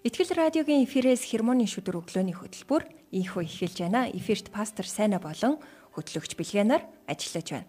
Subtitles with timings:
[0.00, 4.08] Итгэл радиогийн эфирээс хермоны шүдэр өглөөний хөтөлбөр ийхүү эхэлж байна.
[4.08, 5.60] Эфирт пастор Сайна болон
[5.92, 7.68] хөтлөгч Билгэнаар ажиллаж байна.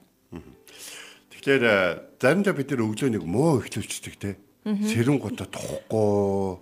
[1.27, 1.63] Тэгэхээр
[2.23, 4.39] заримдаа бид нэр өглөөнийг муу эхлүүлчихдэг те.
[4.63, 6.55] Сэрэн гутаа тухгүй,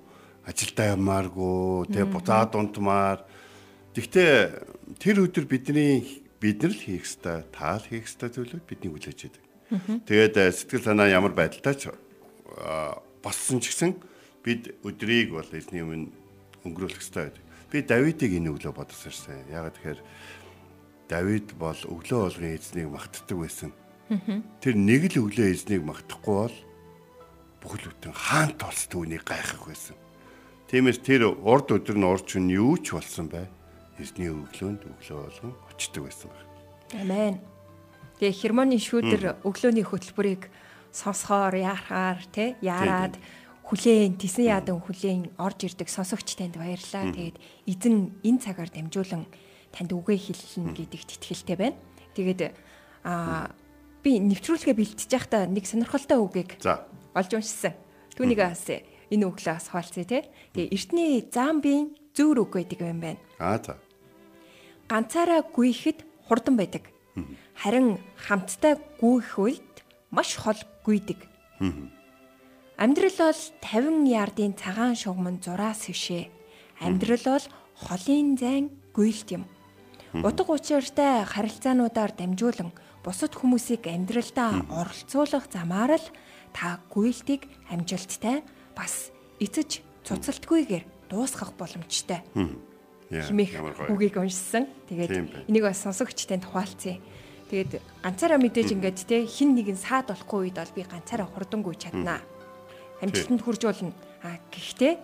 [0.50, 3.22] ажилдаа ямааргүй, те буцаад унтмаар.
[3.94, 9.22] Гэхдээ тэр өдөр бидний бид нар л хийх ёстой, таал хийх ёстой зүйлүүд бидний хүлээж
[9.22, 9.45] байдаг.
[10.09, 11.94] Тэгээд сэтгэл санаа ямар байдалтай ч
[13.22, 14.09] болсон ч гэсэн
[14.43, 16.11] бид өдрийг бол эзний өмнө
[16.66, 17.44] өнгөрүүлэх ёстой байдаг.
[17.69, 19.52] Би Давидыг энэ өглөө бодсон шээ.
[19.53, 20.02] Ягаад тэгэхээр
[21.09, 23.72] Давид бол өглөө болгон эзнийг магтдаг байсан.
[24.61, 26.58] Тэр нэг л өглөө эзнийг магтахгүй бол
[27.61, 29.97] бүхэл бүтэн хаан толс түүнийг гайхах байсан.
[30.69, 33.45] Тиймээс тэр урд өдөр нь урч нь юу ч болсон бай.
[33.97, 36.49] Эзний өглөөнд өглөө болгон очдөг байсан байна.
[37.03, 37.36] Амен.
[38.17, 40.49] Тэгээ хермоны шүүдэр өглөөний хөтөлбөрийг
[40.94, 43.17] сонсохоор яарахаар те яарад
[43.70, 47.14] хүлээн тесэн яадан хүлээн орж ирдэг сонсогч танд баярлалаа.
[47.14, 47.38] Тэгээд
[47.70, 49.30] эзэн энэ цагаар дамжуулан
[49.70, 51.78] танд үгээ хэлнэ гэдэгт итгэлтэй байна.
[52.17, 52.50] Тэгээд
[53.06, 53.53] аа
[54.02, 56.58] би нэвтрүүлгээ бэлтжиж байхдаа нэг сонирхолтой үгийг
[57.14, 57.78] олж уншсан.
[58.17, 60.26] Түүнийг бас энэ өглөө бас хаалцъя те.
[60.58, 63.22] Тэгээ эртний замбийн зүүр үг гэдэг юм байна.
[63.38, 63.78] Аа за.
[64.89, 66.89] Ганцаараа гүйхэд хурдан байдаг.
[67.54, 71.20] Харин хамтдаа гүйх үед маш хол гүйдэг.
[72.80, 76.31] Амьдрал бол 50 ярдын цагаан шугамн зураас хишээ.
[76.80, 79.44] Амьдрал бол холын зайн гүйлт юм.
[80.15, 82.71] Утга учиртай харилцаануудаар дамжуулан
[83.04, 86.08] бусад хүмүүсийг амьдралдаа оролцуулах замаар л
[86.55, 89.11] та гүйлтийг амжилттай бас
[89.43, 92.23] эцэж цуцалтгүйгээр дуусгах боломжтой.
[93.11, 93.59] Химэх
[93.92, 94.71] үгийг уншсан.
[94.87, 96.95] Тэгээд энийг бас сонсогчтой тухайлцъя.
[97.52, 102.23] Тэгээд ганцаараа мэдээж ингээд те хин нэгэн саад болохгүй үед бол би ганцаараа хурдангүй чаднаа.
[103.02, 103.93] Амжилтанд хүрж болно.
[104.23, 104.99] А гэхдээ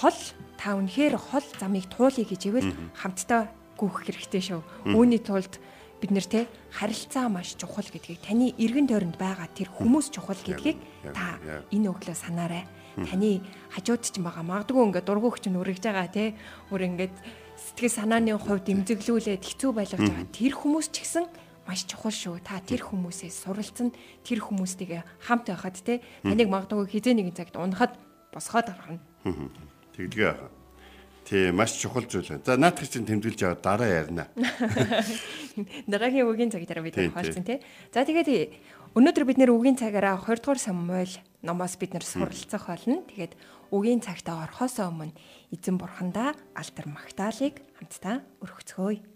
[0.00, 0.18] хол
[0.56, 4.60] та үнэхээр хол замыг туулъя гэж ивэл хамтдаа гүөх хэрэгтэй шүү.
[4.96, 5.60] Үүний тулд
[6.00, 6.40] бид нэр те
[6.72, 10.78] харилцаа маш чухал гэдгийг таны эргэн тойронд байгаа тэр хүмүүс чухал гэдгийг
[11.12, 11.38] та
[11.72, 12.64] энэ өглөө санаарай.
[12.94, 13.42] Таны
[13.74, 14.44] хажууд ч байгаа.
[14.44, 16.34] Магадгүй ингээд дургүйч нь үргэж байгаа те.
[16.70, 17.14] Өөр ингээд
[17.58, 20.30] сэтгэл санааны хувьд имзэглүүлээд хэцүү байлгаж байгаа.
[20.30, 21.26] Тэр хүмүүс ч гэсэн
[21.66, 22.40] маш чухал шүү.
[22.44, 23.92] Та тэр хүмүүсээс суралцсан
[24.24, 27.96] тэр хүмүүстэйгээ хамт байхад те таныг магадгүй хизээ нэгэн цагт унахад
[28.32, 29.00] босгоод гаргана.
[29.96, 30.50] Тэгдгээ аа.
[31.24, 32.44] Тий, маш чухал зүйл байна.
[32.44, 34.28] За наадах чинь тэмдэглэж аваад дараа ярина.
[35.88, 37.64] Дараагийн үгийн цаг дараа бид хаалцсан тий.
[37.96, 38.52] За тэгээд
[38.92, 43.00] өнөөдөр бид нэр үгийн цагаараа 20 дугаар Самуэль номоос бид нэр суралцах болно.
[43.08, 43.40] Тэгээд
[43.72, 45.16] үгийн цагтаа орхосоо өмнө
[45.48, 49.13] эзэн бурхандаа алтар магтаалыг хамтдаа өргөцгөөе.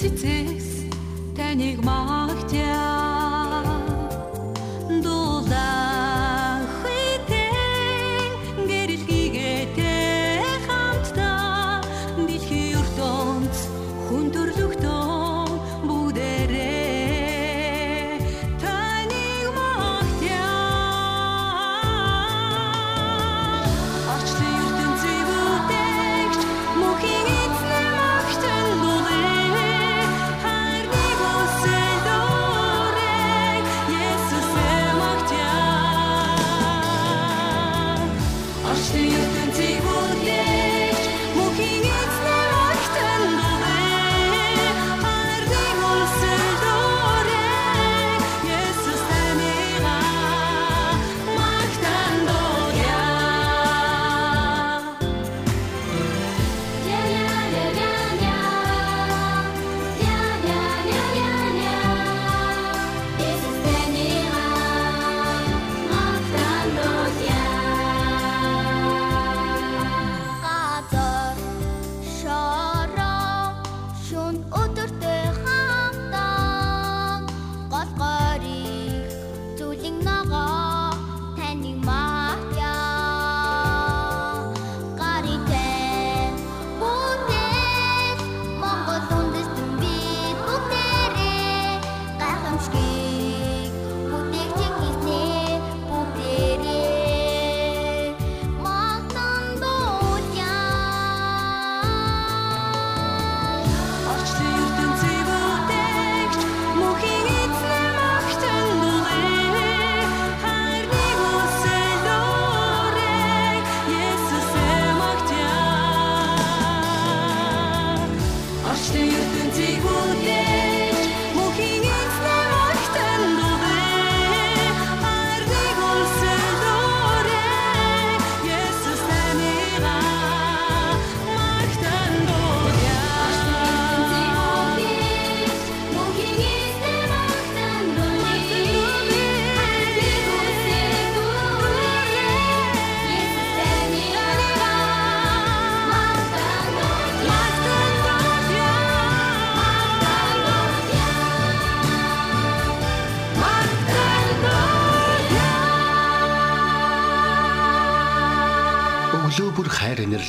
[0.00, 0.68] Цэцэс
[1.36, 2.13] таныг магтяа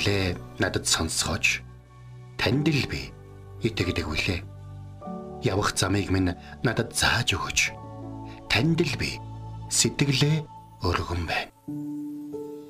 [0.06, 1.66] инэрлээ надад сонсгооч.
[2.38, 3.10] Танд л би
[3.66, 4.42] итгэдэг үлээ.
[5.42, 7.74] Явах замыг минь надад зааж өгөөч.
[8.46, 9.18] Танд л би
[9.74, 10.46] сэтгэлээ
[10.86, 11.50] өргөн байна.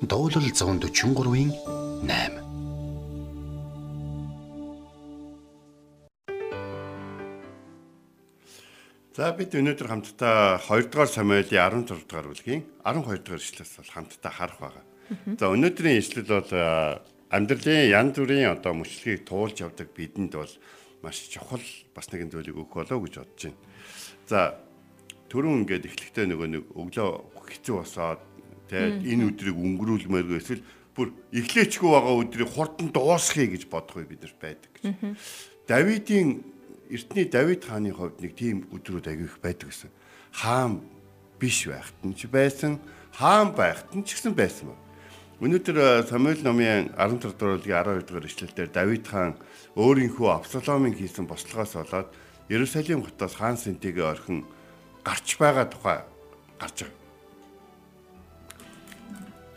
[0.00, 1.52] Дуулал 143-ийн
[2.08, 2.40] 8
[9.16, 14.32] За бид өнөөдөр хамтдаа 2 дугаар Самуэлийн 16 дугаар бүлгийн 12 дугаар ишлээс бол хамтдаа
[14.32, 14.84] харах байгаа.
[15.40, 16.52] За өнөөдрийн ишлэл бол
[17.30, 20.54] амьдралын янз бүрийн одоо мөчлөгийг туулж явдаг бидэнд бол
[21.02, 21.64] маш чухал
[21.94, 23.58] бас нэгэн зүйлийг өгөх болоо гэж бодож байна.
[24.30, 24.38] За
[25.30, 27.10] түрүүн ингээд эхлэхдээ нөгөө нэг өглөө
[27.50, 28.22] хэцүү босоод
[28.70, 30.62] тэгээ энэ өдрийг өнгөрүүлмээргүй эсвэл
[30.94, 34.86] бүр эхлээчгүй байгаа өдрийг хурдан дуусгая гэж бодох үе бид нар байдаг гэж.
[35.66, 36.28] Давидын
[36.90, 39.90] эртний Давид хааны хувьд нэг тийм өдрүүд аягүй их байдаг гэсэн.
[40.30, 40.80] Хаан
[41.38, 42.78] биш байхад нь ч байсан,
[43.12, 44.85] хаан байхад нь ч гэсэн байсан ба.
[45.36, 49.36] Өнөөдөр э, Самуэль номын 14 дугаар бүлгийн 12 дугаар ишлэлдэр Давид хаан
[49.76, 52.08] өөрийнхөө Абсаломын хийсэн бослогоос болоод
[52.48, 54.48] Иерусалим хотоос хаан сэнтэйгээ орхин
[55.04, 56.00] гарч байгаа тухай
[56.56, 56.96] гарч байгаа.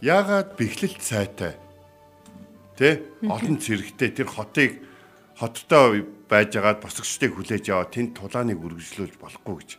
[0.04, 1.56] Яагаад бэхлэлт сайтай?
[2.76, 3.00] Тэ?
[3.24, 4.84] Олон цэрэгтэй тэр хотыг
[5.40, 9.72] хоттой байж байгаад босгочдыг хүлээж аваад тэнд тулааныг үргэлжлүүлж болохгүй гэж.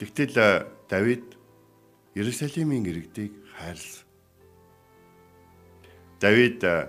[0.00, 1.36] Тэгтэл э, Давид
[2.16, 4.08] Иерусалимын иргэдийг хайрлсан.
[6.22, 6.86] Давид э,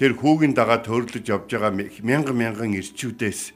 [0.00, 3.52] тэр хүүгийн дагаа төрлөж явж байгаа мянган мянган ирчүүдээс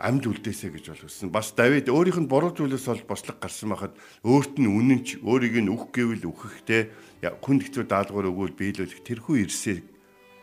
[0.00, 1.28] амьд үлдээсэ гэж бол хүссэн.
[1.34, 3.94] Бас Давид өөрийнх нь буруу зүйлээс бол бослог гарсан байхад
[4.24, 6.88] өөрт нь үнэнч өөрийг нь үх гэвэл үхэхтэй
[7.20, 9.84] хүн хэцүү даалгавар өгвөл биелүүлэх тэрхүү ирсээ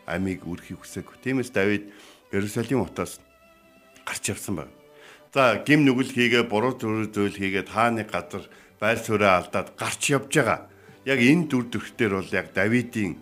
[0.06, 1.10] амийг үрхийг хүсэв.
[1.24, 1.90] Тиймээс Давид
[2.30, 3.18] Иерусалим хотоос
[4.06, 4.74] гарч явсан байна.
[5.34, 8.46] За гим нүгэл хийгээ буруу зүйл хийгээд хааны газар
[8.78, 10.70] байр сууриа алдаад гарч явж байгаа.
[11.04, 13.18] Яг энэ дүр төрхтөр бол яг Давидын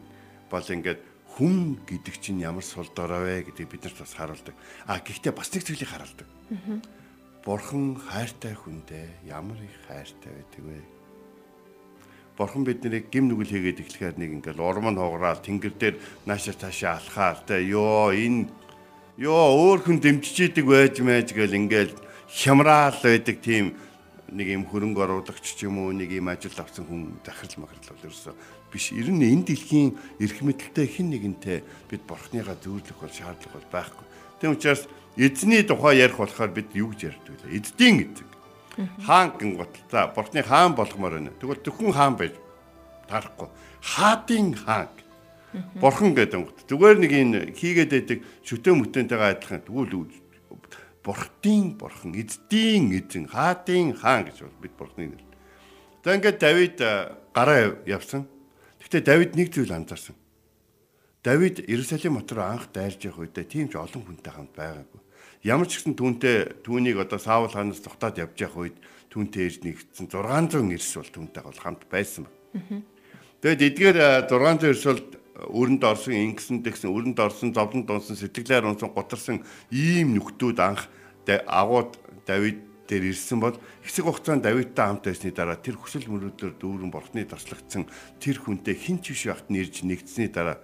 [0.50, 1.00] бол ингээд
[1.36, 4.54] хүн гэдэг чинь ямар сул дорой вэ гэдэг бид нарт бас харуулдаг.
[4.86, 6.28] А гэхдээ бас нэг зүйлийг харуулдаг.
[7.44, 10.80] Бурхан хайртай хүндээ ямар их хайртай байдаг вэ?
[12.36, 15.96] Бурхан биднийг гим нүгэл хийгээд эхлэхээр нэг ингээл урам нь хугараал тэнгэр дээр
[16.28, 18.48] наашаа таашаа алхаал тэ ёо энэ
[19.16, 21.96] ёо өөр хүн дэмжиж идэг байж мэж гэл ингээл
[22.28, 23.72] хямраал байдаг тийм
[24.28, 28.04] нэг юм хөрөнгө оруулагч ч юм уу нэг юм ажил авсан хүн захирал махрал бол
[28.04, 28.34] ерөөсөө
[28.76, 28.92] биш.
[28.92, 34.06] Ер нь энэ дэлхийн эрх мэдэлтэй хэн нэгэнтэй бид бурхныгаа зөөрлөх бол шаардлага бол байхгүй.
[34.44, 34.84] Тийм учраас
[35.16, 37.56] эзний тухай ярих болохоор бид юу гэж ярьдаг вэ?
[37.56, 38.28] Эздийн эзэг.
[39.08, 39.72] Хаан гин гот.
[39.88, 41.32] За бурхны хаан болгомоор байна.
[41.40, 42.36] Тэгвэл зөвхөн хаан байж
[43.08, 43.48] тарахгүй.
[43.80, 44.92] Хаадын хаан.
[45.80, 46.58] Бурхан гэдэг гот.
[46.68, 49.64] Зүгээр нэг энэ хийгээд байдаг шүтээ мөтөнтэйгээ адилхан.
[49.64, 50.12] Тэгвэл
[51.06, 55.22] бурхтын бурхан, эздийн эзэн, хаадын хаан гэж бол бид бурхны нэр.
[56.02, 58.26] За ингээд Давид э, гараа явсан.
[58.86, 60.14] Гэхдээ Давид нэг зүйл анзаарсан.
[61.26, 65.02] Давид Иерусалим хот руу анх дайрж явах үедээ тийм ч олон хүнтэй хамт байгаагүй.
[65.42, 68.78] Ямар ч гэсэн түүнтэй түүнийг одоо Саул хаанаас тогтоод явж явах үед
[69.10, 72.86] түүнтэй ирж нэгдсэн 600 эрс бол түүнтэй бол хамт байсан байна.
[73.42, 73.98] Тэгэд эдгээр
[74.30, 75.02] 600 эрс бол
[75.50, 79.42] өрөнд орсон ингэсэн тэгсэн өрөнд орсон зовлон дунсан сэтгэлээр унсан гутарсан
[79.74, 80.86] ийм нөхдүүд анх
[81.26, 86.90] агууд Давид дээр ирсэн бол хэсэг хугацаанд Давидтай хамт байсны дараа тэр хүсэл мөрөөдлөөр дүүрэн
[86.94, 87.84] бурхны туршлагдсан
[88.22, 90.58] тэр хүнтэй хэн ч биш байхад нэрж нэгдсэний дараа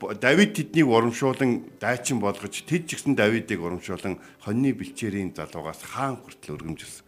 [0.00, 6.60] Давид тэднийг урамшуулан дайчин болгож тэд ч гэсэн Давидыг урамшуулан хоньны бэлчээрийн залуугаас хаан хүртэл
[6.60, 7.06] өргөмжилсэн.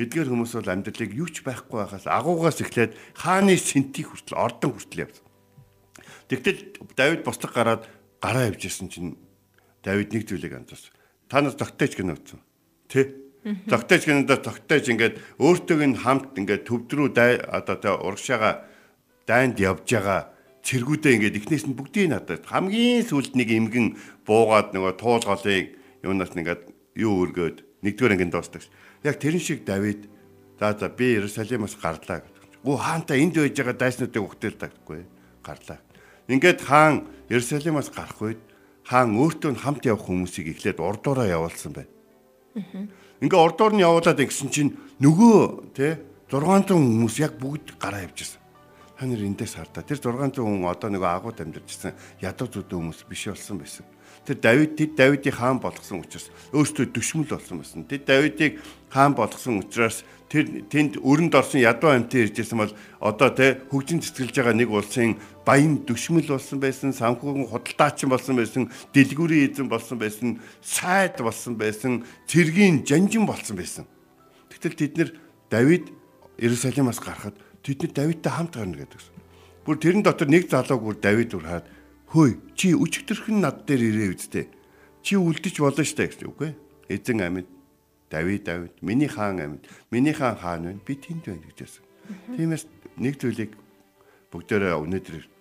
[0.00, 5.04] Эдгээр хүмүүс бол амьдралыг юу ч байхгүй байхаас агуугаас эхлээд хааны сэнтийг хүртэл ордон хүртэл
[5.04, 5.26] явсан.
[6.30, 7.84] Тэгтэл Давид босдог гараад
[8.22, 9.18] гараа явж исэн чинь
[9.82, 10.94] Давид нэг зүйлийг анзаарсан.
[11.28, 12.40] Та нар тогтооч гэнэ үтсэн.
[12.88, 13.29] Тэ?
[13.40, 17.08] Тогтооч гэнэ тогтооч ингээд өөртөөг нь хамт ингээд төвдрүү
[17.48, 18.68] одоо тэ урагшаага
[19.24, 20.28] дайнд явж байгаа
[20.60, 23.96] цэргүүдээ ингээд эхнээс нь бүгдийг надад хамгийн сүлд нэг эмгэн
[24.28, 25.72] буугаад нөгөө туул голыг
[26.04, 26.68] юунаас нэгээд
[27.00, 28.60] юу өргөөд нэгдүгээр ангийн дуустдаг.
[29.00, 30.04] Яг тэрэн шиг Давид
[30.60, 32.60] за за би Иерусалимаас гарлаа гэдэг.
[32.60, 35.00] Гүү хаанта энд байж байгаа дайснуудыг өгтөлдөггүй
[35.40, 35.80] гарлаа.
[36.28, 38.40] Ингээд хаан Иерусалимаас гарах үед
[38.84, 41.88] хаан өөртөө хамт явах хүмүүсийг эхлээд урдуураа явуулсан байна.
[43.20, 46.00] Ингээ урдуур нь явуулаад гэсэн чинь нөгөө те
[46.32, 48.40] 600 хүмүүс яг бүгд гараа явжсэн
[49.00, 53.32] та нар эндээс хардаа тэр 600 хүн одоо нэг агууд амьдарчсан ядуу зүдэн хүмүүс биш
[53.32, 53.88] болсон байсан.
[54.28, 57.88] Тэр Давид тэд Давидыг хаан болгосон учраас өөртөө дүшмэл болсон байсан.
[57.88, 58.60] Тэд Давидыг
[58.92, 64.36] хаан болгосон учраас тэр тэнд өрөнд орсон ядуу амьтан иржсэн бол одоо тэ хөгжин цэцгэлж
[64.36, 65.16] байгаа нэг улсын
[65.50, 72.06] баян дүшмэл болсон байсан, санхүүгийн худалдаачин болсон байсан, дэлгүүрийн эзэн болсон байсан, сайд болсон байсан,
[72.30, 73.84] цэргийн жанжин болсон байсан.
[74.46, 75.10] Тэгтэл тэд нэр
[75.50, 75.90] Давид
[76.38, 77.34] Иерусалимаас гарахад
[77.66, 79.02] тэд нар Давидтай хамт гарна гэдэг.
[79.66, 81.66] Бүр тэрэн дотор нэг залууг бүр Давид урахад
[82.14, 84.46] хөөе чи өчигдөрхөн над дээр ирээ үсттэй.
[85.02, 86.54] Чи үлдэж болно штэ гэж үгүй.
[86.86, 87.50] Эзэн амьд
[88.06, 89.66] Давид Давид миний хаан амьд.
[89.90, 90.86] Миний хаан хаан байна.
[90.86, 91.84] Би тэнд байна гэж хэлсэн.
[92.38, 92.64] Тиймээс
[93.02, 93.58] нэг зүйлийг
[94.30, 95.39] бүгдээрээ өнөөдөр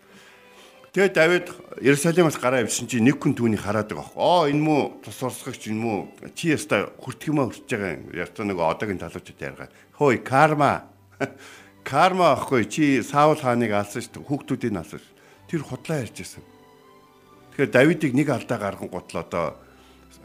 [0.89, 1.47] Тэгээ Давид
[1.85, 4.09] Иерусалимаас гараа явсан чинь нэг хүн түүнийг хараад байгаа.
[4.17, 5.97] Оо энэ мүү тус урсгагч энэ мүү
[6.33, 8.09] чи яста хүртгэмээ хүрч байгаа юм.
[8.17, 9.69] Яста нэг одоогийн талуучд ярьгаа.
[9.93, 10.89] Хөөе карма
[11.85, 14.29] карма ахгүй чи Саул хааныг алсан шүү дээ.
[14.33, 15.01] Хүүхдүүдийг алсан.
[15.45, 16.41] Тэр худлаа ярьж байсан.
[17.53, 19.45] Тэгэхээр Давидыг нэг алдаа гарган гутал одоо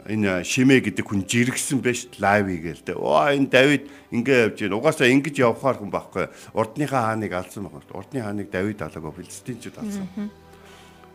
[0.09, 2.97] энэ шимээ гэдэг хүн жиргсэн байж лайви гээл дээ.
[2.97, 4.77] Оо энэ Давид ингээ явж байна.
[4.81, 6.25] Угаасаа ингэж явхаар хүн байхгүй.
[6.57, 7.85] Урдныхаа хааныг алсан байна.
[7.93, 10.09] Урдны хааныг Давид алаагүй филистинчүүд алсан.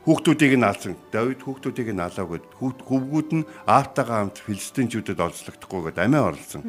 [0.05, 0.97] Хүүхдүүдийг нь алсан.
[1.13, 2.41] Давид хүүхдүүдийг нь алаагүй.
[2.57, 6.65] Хөвгүүд нь Аавтайгаа хамт филистинчүүдэд олзлогдохгүйгээд амиа орлсон.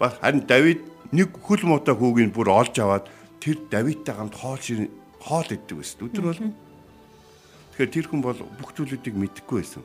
[0.00, 0.80] Бас харин Давид
[1.12, 3.12] нэг хөл муутай хүүгийг бүр олж аваад
[3.44, 4.88] тэр Давидтай хамт хоол шир
[5.20, 6.00] хоол иддэг байсан.
[6.00, 6.40] Өдөр бол
[7.76, 9.84] Тэгэхээр тэр хүн бол бүх зүйлүүдийг мэдэхгүй байсан.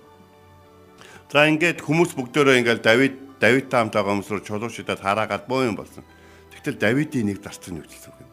[1.27, 5.75] За ингээд хүмүүс бүгдөө ингээд Давид Давидтай хамт байгаа хүмүүс руу чулуушидад хараагаад боо юм
[5.75, 6.07] болсон.
[6.55, 8.31] Тэгтэл Давидын нэг зарцсан нүгэлсэн юм.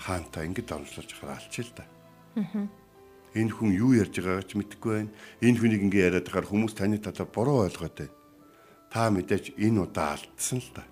[0.00, 1.84] Хаантаа ингээд оромжлуулж хараалч л да.
[3.36, 5.12] Энэ хүн юу ярьж байгааг ч мэдэхгүй байна.
[5.44, 8.14] Энэ хүнийг ингээд яриад байхаар хүмүүс таны талаар буруу ойлгоод байна.
[8.88, 10.84] Та мэдээж энэ удаа алдсан л да.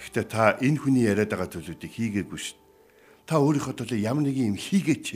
[0.00, 2.58] Гэхдээ та энэ хүний яриад байгаа зүйлүүдийг хийгээгүй шүү.
[3.28, 5.08] Та өөрийнхөө төлөө ямар нэг юм хийгээч.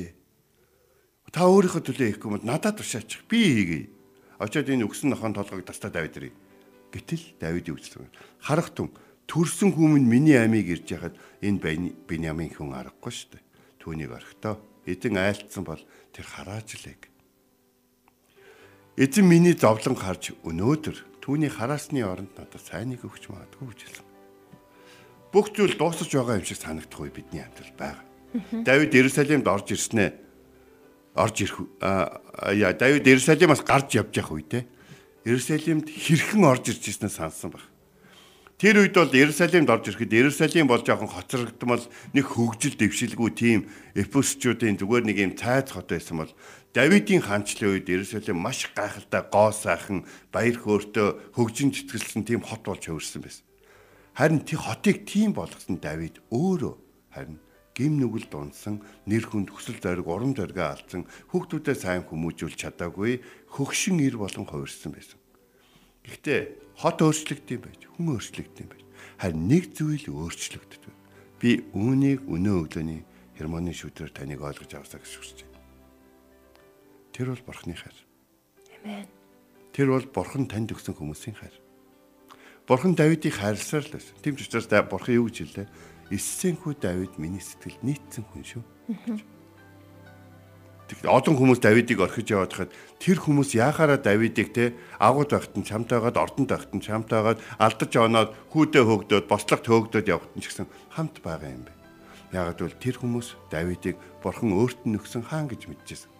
[1.32, 3.24] Та өөрийнхөө төлөө хийхгүй бол надад тушаачих.
[3.28, 3.88] Би хийгээе.
[4.38, 6.32] Очоод энэ өгсөн нохоон толгойг тастаа Давид ирээ.
[6.94, 8.08] Гэтэл Давидын үгсэн.
[8.40, 8.94] Харах тун
[9.26, 13.44] төрсөн хүмүүс миний амийг ирж яхад энэ Беньямин хүн аргагүй шүү дээ.
[13.82, 14.56] Түүнийг орхитоо
[14.88, 15.80] эзэн айлтсан бол
[16.16, 17.12] тэр харааж лэг.
[18.96, 24.08] Эзэн миний зовлон харж өнөөдөр түүний хараасны оронд надад сайныг өгч магадгүй гэж хэлсэн
[25.32, 28.04] бүх зүйл дуусаж байгаа юм шиг санагдах үе бидний амьдрал байгаа.
[28.64, 30.10] Давид Иерусалимд орж ирснээ
[31.14, 34.64] орж ирэх яа Давид Иерусалимаас гарч явж явах үедээ
[35.28, 37.64] Иерусалимд хэрхэн орж ирж ирснээ сансан баг.
[38.58, 44.82] Тэр үед бол Иерусалимд орж ирэхэд Иерусалим бол жоохон хоцрогдмол нэг хөгжил дэвшилгүй тийм Эфесчүүдийн
[44.82, 46.32] зүгээр нэг юм цайц хот байсан бол
[46.74, 50.02] Давидын хаанчлалын үед Иерусалим маш гайхалтай гоо сайхан
[50.34, 53.46] баяр хөөртөө хөгжин цэцгэлсэн тийм хот болж хувирсан байсан.
[54.18, 56.74] Харин тий хотыг тийм болгосон Давид өөрөө
[57.14, 57.38] харин
[57.78, 63.22] гим нүгэл дунсан нэр хүнд хүсэл зориг урам зорига алдсан хүүхдүүдэд сайн хүмүүжүүлж чадаагүй
[63.54, 65.22] хөгшин ир болон хувирсан байсан.
[66.08, 66.40] Гэхдээ
[66.80, 68.82] хот өөрчлөгдөв байж, хүн өөрчлөгдөв байж.
[69.20, 70.94] Харин нэг зүйл өөрчлөгддөг.
[71.38, 73.02] Би үүнийг өнөө өглөөний
[73.36, 75.62] хермоны шүтрээр таныг ойлгож авсаа гэж хүсэж байна.
[77.14, 77.98] Тэр бол бурхны хайр.
[78.82, 79.06] Амен.
[79.70, 81.54] Тэр бол бурхан танд өгсөн хүмүүсийн хайр.
[82.66, 84.18] Бурхан Давидыг хайрласаар л байсан.
[84.18, 85.68] Тийм ч учраас бурхан юу гэж хэллээ?
[86.10, 88.62] Эссенхүү Давид миний сэтгэл нийцсэн хүн шүү.
[91.04, 96.16] Олон хүмүүс Давидыг орхиж яваад хахад тэр хүмүүс яахаараа Давидыг те агууд байхад нь чамтайгаад
[96.16, 100.66] ордонд байхад нь чамтайгаад алдаж оноод хүүдээ хөөгдөөд бослогт хөөгдөөд явхад нь ч гэсэн
[100.96, 101.72] хамт байгаа юм бэ.
[102.32, 106.10] Яагаад гэвэл тэр хүмүүс Давидыг бурхан өөрт нь өгсөн хаан гэж мэдчихсэн.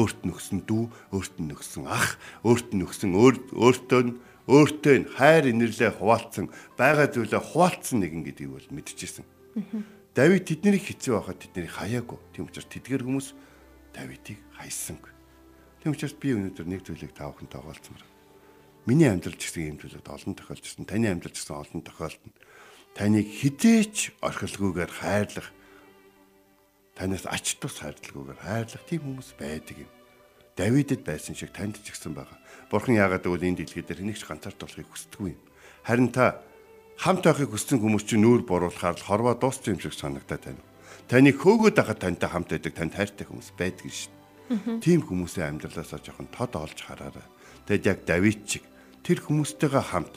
[0.00, 2.16] Өөрт нь өгсөн дүү, өөрт нь өгсөн ах,
[2.48, 4.12] өөрт нь өгсөн өөртөө нь
[4.48, 6.48] өөртөө нь хайр инэрлээ хуваалцсан,
[6.80, 9.24] байгаа зүйлээ хуваалцсан нэгэн гэдгийг бол мэдчихсэн.
[10.12, 12.20] Давид тэднийг хэцүү байхад тэднийг хаяагүй.
[12.36, 13.32] Тийм учраас тэдгэр хүмүүс
[13.96, 15.12] Давидыг хайсангүй.
[15.80, 18.04] Тийм учраас би өнөөдөр нэг зүйлийг та бүхэн тоогоолцмоор.
[18.84, 20.84] Миний амьдрал ч гэсэн ийм зүйлүүд олон тохиолдсон.
[20.84, 22.32] Таны амьдрал ч гэсэн олон тохиолдно.
[22.92, 25.48] Таныг хизээч орхилгүйгээр хайрлах
[26.92, 29.90] танаас ач тус хайрлалгүйгээр хайрлах тийм хүмүүс байдаг юм.
[30.60, 32.36] Давидэд байсан шиг танд ч гэсэн байгаа.
[32.68, 35.40] Бурхан яагаад гэвэл энэ дэлхий дээр хэнийг ч ганцаард болохыг хүсдэггүй юм.
[35.88, 36.44] Харин та
[37.02, 40.62] хамт байхыг хүссэн хүмүүс чинь нүүр буруулахаар л хорвоо дууссан юм шиг санагдаад байна.
[41.10, 44.14] Таныг хөөгөөд байхад тантай хамт байдаг танд хайртай хүмүүс байдаг шин.
[44.78, 47.26] Тийм хүмүүсийн амьдралаасаа жоохон тод олж хараарай.
[47.66, 48.62] Тэгэд яг Давид чиг
[49.02, 50.14] тэр хүмүүстэйгээ хамт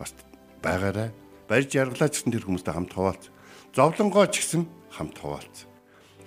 [0.00, 0.16] бас
[0.64, 1.12] байгаарай.
[1.44, 3.28] Барьж яргалаач гэсэн тэр хүмүүстэй хамт хуваалц.
[3.76, 4.64] Зовлонгоо ч гэсэн
[4.96, 5.68] хамт хуваалц.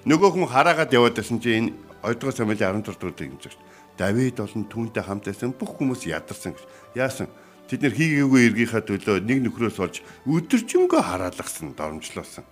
[0.05, 1.73] Нөгөө хүн хараагаад яваад байсан чинь энэ
[2.05, 3.57] 2 дугаар Самуэлийн 14 дугаар дэх юм чинь.
[3.97, 6.63] Давид болон түүнтэй хамт байсан бүх хүмүүс ядарсан гэж.
[6.93, 7.27] Яасан?
[7.67, 12.47] Тэд нэр хийгээгүй эргийнхаа төлөө нэг нөхрөөс олж өдөржингөө хараалгасан, доромжлоосон.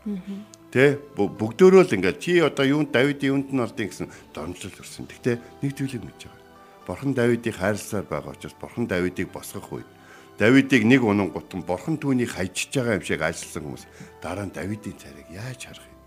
[0.76, 5.08] Тэ бүгдөө л ингээд чи одоо юунд Давидын юунд нь олдын гэсэн доромжлол өрсөн.
[5.08, 6.44] Гэхдээ нэг зүйлийг мэдж байгаа.
[6.84, 9.88] Бурхан Давидыг хайрласаар байгаа учраас Бурхан Давидыг босгох үед
[10.36, 13.84] Давидыг нэг унан гутан Бурхан түүнийг хайчиж байгаа юм шиг ажилласан хүмүүс
[14.20, 16.00] дараа нь Давидын царийг яаж харах юм?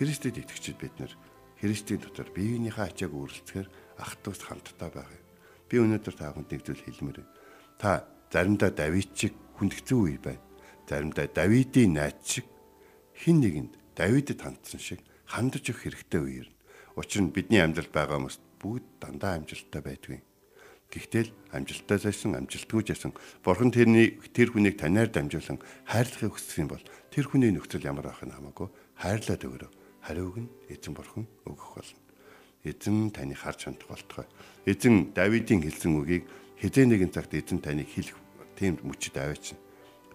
[0.00, 1.12] Христэд итгэгчид бид нар
[1.60, 3.68] Христийн дотор биеийнхээ ачааг үргэлцэхээр
[4.00, 5.20] ах トゥ ус хамтдаа байгаа.
[5.68, 7.39] Би өнөөдөр таахан нэг зүйл хэлмээр байна.
[7.80, 10.44] Та заримдаа Давид шиг хүндгцэн үе байна.
[10.84, 12.44] Заримдаа Давидын найз шиг
[13.16, 16.56] хин нэгэнд Давидэд хандсан шиг хандаж өгөх хэрэгтэй үе ирнэ.
[17.00, 20.20] Учир нь бидний амьдрал байгаа хүмүүс бүгд дандаа амжилттай байдгүй.
[20.92, 26.82] Гэхдээ л амжилттай зайсан, амжилтгүй жасан Бурхан тэрний тэр хүнийг танаар дамжуулан хайрлахыг хүссэн бол
[27.14, 29.70] тэр хүний нөхцөл ямар байх нь хамаагүй хайрлаад өгөрөө.
[30.04, 32.00] Хариуг нь эзэн Бурхан өгөх болно.
[32.66, 34.26] Эзэн таны харж хандах болтугай.
[34.66, 36.26] Эзэн Давидын хэлсэн үгийг
[36.60, 38.16] хизээ нэгэн цагт эзэн таныг хэлэх
[38.52, 39.56] тийм мөчөд аваачна.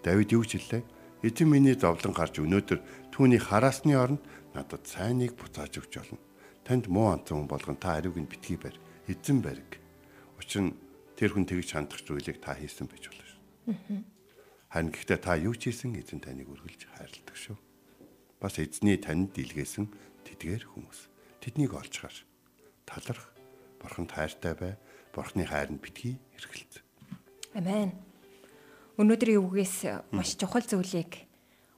[0.05, 0.85] Давид юу ч хэллээ?
[1.25, 4.21] Эзэн миний зовлон гарч өнөөдөр түүний хараасны оронд
[4.53, 6.21] надад сайныг буцааж өгч болно.
[6.61, 8.77] Танд муу анцсан хүн болгон та ариуг нь битгий барь.
[9.09, 9.81] Эзэн бариг.
[10.37, 10.77] Учир нь
[11.17, 13.41] тэр хүн тэгж хандах зүйлийг та хийсэн байж болно шүү.
[14.69, 17.57] Харин гэхдээ та юу ч хийсэн эзэн таныг үргэлж хайрладаг шүү.
[18.37, 19.89] Бас эзний танд дийлгээсэн
[20.29, 21.09] тэдгээр хүмүүс.
[21.41, 22.13] Тэднийг олж хар.
[22.85, 23.33] Таларх.
[23.85, 24.73] Бурханд хайртай бай.
[25.13, 26.81] Бурхны хайранд битгий эргэлз.
[27.53, 27.93] Амен.
[28.97, 31.29] Өнөөдрийн үгээс маш чухал зүйлийг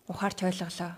[0.07, 0.95] ухаарч ойлголоо.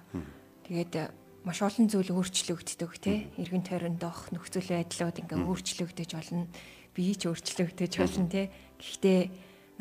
[0.69, 1.09] Тэгээд
[1.41, 3.25] маш олон зүйл өөрчлөгддөг тий.
[3.41, 6.45] Иргэн тойрондох нөхцөл байдлууд ингээ өөрчлөгдөж болно.
[6.93, 8.45] Бие ч өөрчлөгдөж болно тий.
[8.77, 9.19] Гэхдээ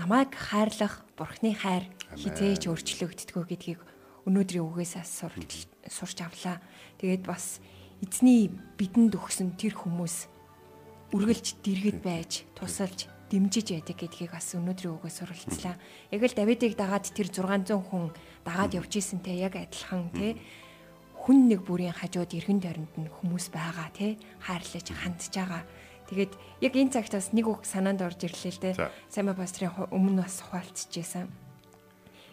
[0.01, 1.85] намайг хайрлах Бурхны хайр
[2.17, 3.81] хизээж өөрчлөгддгөө гэдгийг
[4.25, 4.97] өнөөдрийн үгээс
[5.93, 6.63] сурч авлаа.
[7.03, 7.61] Тэгээд бас
[8.01, 10.38] эзний бидэнд өгсөн тэр хүмүүс
[11.13, 15.77] үргэлж дэргэд байж тусалж дэмжиж байдаг гэдгийг бас өнөөдрийн үгээс суралцлаа.
[16.13, 18.13] Яг л Давидыг дагаад тэр 600 хүн
[18.45, 20.41] дагаад явж ийсэнтэй яг адилхан тий
[21.17, 25.63] хүн нэг бүрийн хажууд эргэн тойронд нь хүмүүс байгаа тий хайрлаж хандж байгаа.
[26.09, 26.33] Тэгээд
[26.65, 28.75] яг энэ цагт бас нэг үг санаанд орж ирлээ л дээ.
[29.13, 31.48] Сайн пастрын өмнө бас хуваалцчихсан.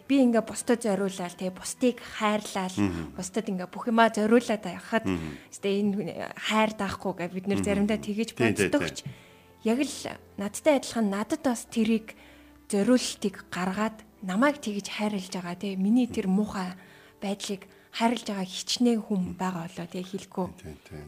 [0.06, 2.78] Би ингээ бусдад зориулаад тий бусдыг хайрлал
[3.18, 5.06] бусдад ингээ бүх юмаа зориулаад байхад
[5.50, 9.02] өстэй энэ хайр даахгүй гэ бид нэр заримдаа тэгэж боддогч
[9.66, 9.98] яг л
[10.38, 12.14] надтай адилхан надад бас тэрийг
[12.70, 15.76] зориултыг гаргаад намайг тэгж хайрлаж байгаа тий.
[15.76, 16.74] Миний тэр муухай
[17.22, 20.48] байдлыг хайрлаж байгаа хичнээн хүн байгаа болоо тэгээ хэлэхгүй.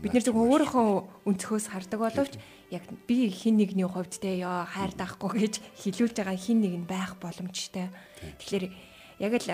[0.02, 0.88] Бид нэр зөвхөн өөрийнхөө
[1.26, 2.34] өнцгөөс хардаг боловч
[2.72, 6.88] яг би хин нэгний хувьд те ёо хайр даахгүй гэж хэлүүлж байгаа хин нэг нь
[6.88, 7.90] байх боломжтой.
[8.40, 8.66] Тэгэхээр
[9.20, 9.50] яг л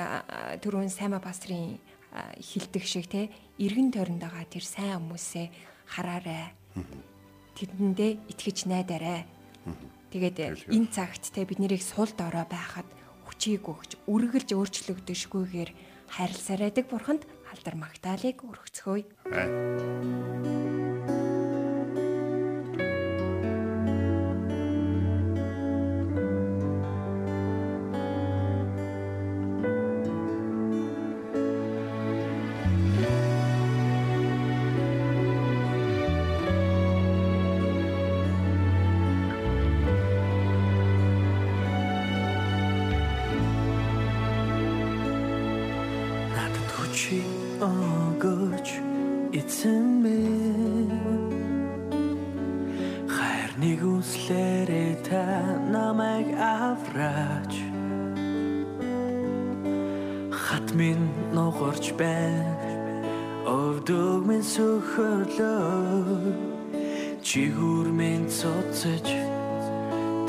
[0.64, 1.80] түрүүн Сайма пастрын
[2.12, 5.48] а, хэлдэг шиг те эргэн тойронд байгаа тэр сайн хүмүүсээ
[5.88, 6.52] хараарай.
[7.56, 9.26] Тэдэндээ итгэж найдаарай.
[10.12, 12.86] Тэгээд энэ цагт те бид нарыг сул дорой байхад
[13.26, 15.72] хүчийг өгч үргэлж өөрчлөгдөшгүйгээр
[16.12, 19.04] хайрласаар байдаг бурханд алдар магтаалыг өргөцгөөе.
[19.34, 20.63] Аа.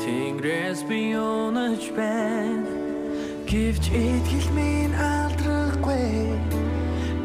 [0.05, 2.69] Тэнгэрээс би унаж байна
[3.49, 6.29] Гэвч итгэл минь алдрахгүй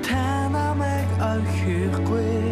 [0.01, 2.50] Та намайг орхихгүй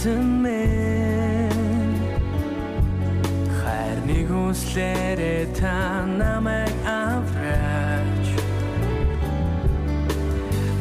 [0.00, 1.52] эзэмээ
[3.60, 8.24] хайрныг үслээрээ та намайг авраач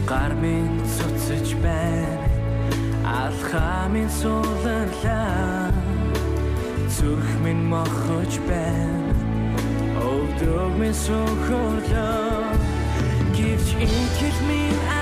[0.07, 2.31] гар минь цуцж байна.
[3.03, 5.67] Алхаа минь сууларлаа
[6.95, 9.19] зүрх минь мохож байна.
[9.99, 12.55] Өвдөг минь сөхөрлөө.
[13.35, 14.98] Гэвч итгэл минь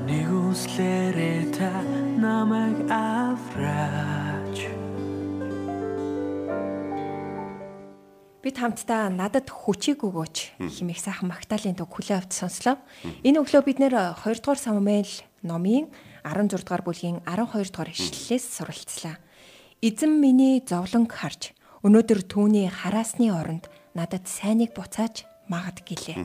[0.00, 1.68] хайрныг үслээрээ та
[2.16, 4.58] намайг авраач
[8.40, 12.80] Бид хамтдаа надад хүчийг өгөөч хэмээх сайхан магтаалын дуу хүлээ авч сонслоо.
[13.20, 15.92] Энэ өглөө бид нэр 2 дугаар Самуэль номын
[16.24, 19.20] 16 дугаар бүлгийн 12 дугаар ишлэлээс суралцлаа.
[19.84, 21.52] Эзэн миний зовлонг харж
[21.84, 26.24] өнөөдөр түүний хараасны оронд надад сайныг буцааж магад гэлээ.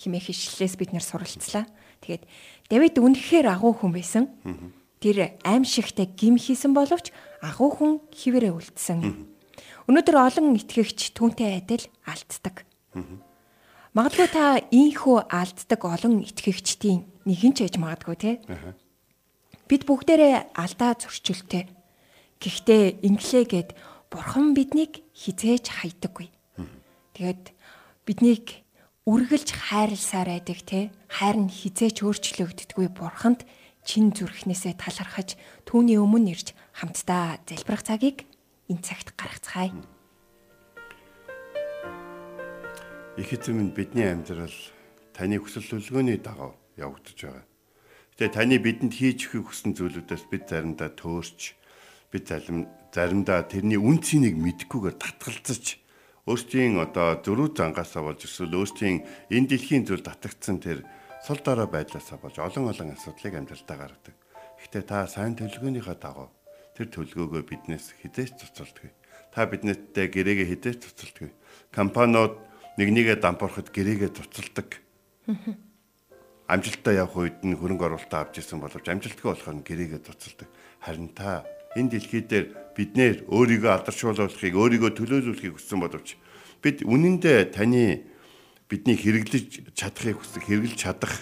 [0.00, 1.68] Хэмээх ишлэлээс бид нэр суралцлаа.
[2.00, 2.24] Тэгээд
[2.72, 4.24] Давид үнэхээр агуу хүн байсан.
[5.00, 9.28] Тэр аимшигтай гим хийсэн боловч агуу хүн хിവэрэ үлдсэн.
[9.88, 12.64] Өнөөдөр олон итгэгч түүнтэй адил алддаг.
[13.90, 18.32] Магадгүй та ийхүү алддаг олон итгэгчдийн нэгэн ч ээж магадгүй те.
[19.66, 21.66] Бид бүгдээрээ алдаа зөрчилтэй.
[22.38, 23.70] Гэхдээ инглээ гэд
[24.10, 26.30] бурхан биднийг хизээж хайдаггүй.
[27.18, 27.50] Тэгээд
[28.06, 28.62] биднийг
[29.10, 33.42] үргэлж хайрласаар байдаг те хайр нь хизээч өөрчлөгддөггүй бурханд
[33.82, 35.34] чин зүрхнээсээ талархаж
[35.66, 38.22] түүний өмнө ирж хамтдаа залбирах цагийг
[38.70, 39.74] энэ цагт гаргацгаая.
[43.18, 44.54] Их эзэн минь бидний амьдрал
[45.10, 47.44] таны хүсэл төлөвлөгөөний дагав явагдаж байгаа.
[48.14, 51.58] Гэтэ таны бидэнд хийж өгөх хүссэн зүйлүүдээс бид заримдаа төөрч
[52.14, 55.82] бид зарим заримдаа тэрний үн цэнийг мэдхгүйгээр татгалзаж
[56.30, 59.02] өөрсдийн одоо зөрүү зангаасаа болж эсвэл өөрсдийн
[59.34, 60.86] энэ дэлхийн зүйл татагдсан тэр
[61.26, 64.14] сул дорой байдлаасаа болж олон олон асуудлыг амьдралдаа гаргадаг.
[64.62, 66.30] Гэтэ та сайн төлөвлөгөөнийхөө дагуу
[66.78, 68.94] тэр төлөвлөгөөгөө биднээс хизээч цуцалдаггүй.
[69.34, 71.30] Та биднээдээ гэрээгээ хизээч цуцалдаггүй.
[71.74, 72.38] Компаниуд
[72.78, 74.78] нэг нэгэ дампуурахад гэрээгээ цуцалдаг.
[76.46, 80.48] Амжилтаа явах үед нь хөрөнгө оруулалтаа авч ирсэн боловч амжилтгүй болохоор гэрээгээ цуцалдаг.
[80.78, 81.44] Харин та
[81.78, 86.18] энэ дэлхий дээр биднэр өөрийгөө алдаршуулахыг өөрийгөө төлөөлүүлэхийг хүссэн боловч
[86.58, 88.10] бид үнэндээ таны
[88.66, 91.14] бидний хэрэглэж чадахыг хүсэх хэрэглэж чадах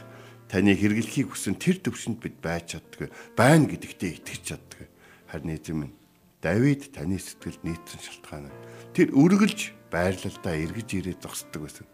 [0.48, 4.88] таны хэрэглэхийг хүсэн тэр төвшөнд бид байж чаддаг байна гэдэгтээ итгэж чаддаг
[5.28, 5.96] харин эзэм минь
[6.40, 8.48] Давид таны сэтгэлд нийцсэн шалтгаан
[8.96, 11.84] тэр үргэлж байрлалдаа эргэж ирээд зогсдог байсан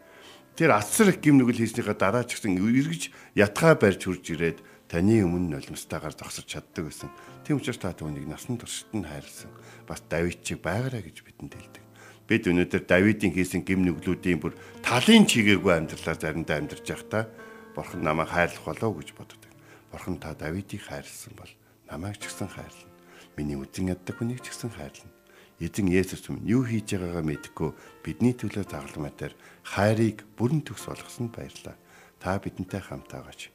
[0.55, 4.59] тэр асар их гим нүгэл хийснийхаа дараа ч гэсэн эргэж ятгаа барьж хурж ирээд
[4.95, 7.11] таны өмнө нулимстаагаар зогсож чаддаг байсан.
[7.43, 9.51] Тийм учраас та түүнийг насан туршид нь хайрлсан.
[9.91, 11.83] Бас Давид чиг байгаарай гэж бидэнд хэлдэг.
[12.31, 14.55] Бид өнөөдөр Давидын хийсэн гим нүглүүдийн бүр
[14.87, 17.27] талын чигээгүй амьдралаар заримдаа амьдарч байхдаа
[17.75, 19.43] Бурхан намайг хайрлах болов гэж боддог.
[19.91, 21.51] Бурхан та Давидыг хайрлсан бол
[21.91, 22.87] намайг ч гэсэн хайрлна.
[23.35, 25.11] Миний үзен яддаг хүнийг ч гэсэн хайрлна.
[25.59, 27.71] Эзэн Есүс минь юу хийж байгаагаа мэдэхгүй
[28.07, 29.35] бидний төлөө загалмайтаар
[29.67, 31.75] хайрыг бүрэн төгс болгосонд баярлалаа.
[32.23, 33.54] Та бидэнтэй хамт байгаач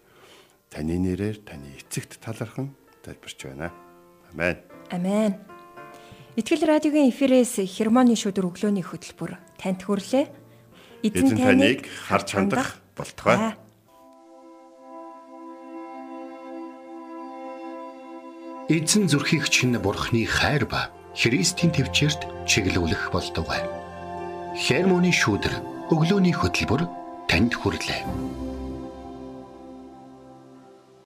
[0.70, 2.74] таны нэрээр таны эцэгт талархан
[3.06, 3.74] залбирч байна.
[4.34, 4.58] Амен.
[4.94, 5.34] Амен.
[6.38, 10.30] Итгэл радиогийн эфирээс хермоны шүдэр өглөөний хөтөлбөр танд хүрлээ.
[11.04, 13.58] Эзэн таныг харж хандах болтугай.
[18.70, 23.66] Эзэн зүрхийг чинь бурхны хайр ба Христийн төвчөрт чиглүүлэх болтугай.
[24.54, 26.86] Хермоны шүүдэр өглөөний хөтөлбөр
[27.26, 28.49] танд хүрлээ.